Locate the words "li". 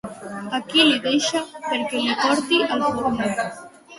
0.85-0.95, 2.05-2.17